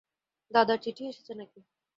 [0.51, 1.59] দাদার চিঠি এসেছে নাকি?